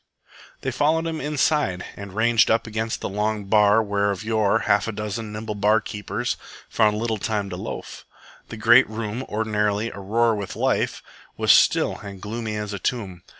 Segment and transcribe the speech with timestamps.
[0.61, 4.63] They followed him inside and ranged up against the long bar where of yore a
[4.63, 8.03] half dozen nimble bar keepers found little time to loaf.
[8.49, 11.03] The great room, ordinarily aroar with life,
[11.37, 13.21] was still and gloomy as a tomb.